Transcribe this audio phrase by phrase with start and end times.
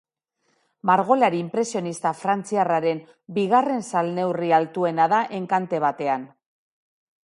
[0.89, 3.03] Margolari inpresionista frantziarraren
[3.37, 6.31] bigarren salneurri altuena da enkante batean.